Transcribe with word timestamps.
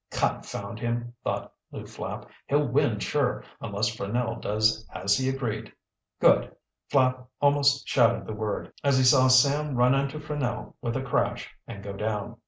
"Confound 0.09 0.79
him," 0.79 1.13
thought 1.23 1.53
Lew 1.71 1.85
Flapp. 1.85 2.25
"He'll 2.47 2.65
win 2.67 2.97
sure, 2.97 3.43
unless 3.61 3.95
Franell 3.95 4.41
does 4.41 4.83
as 4.91 5.15
he 5.15 5.29
agreed 5.29 5.71
good!" 6.19 6.55
Flapp 6.89 7.27
almost 7.39 7.87
shouted 7.87 8.25
the 8.25 8.33
word, 8.33 8.73
as 8.83 8.97
he 8.97 9.03
saw 9.03 9.27
Sam 9.27 9.75
run 9.75 9.93
into 9.93 10.17
Franell 10.19 10.73
with 10.81 10.97
a 10.97 11.03
crash 11.03 11.51
and 11.67 11.83
go 11.83 11.93
down. 11.93 12.37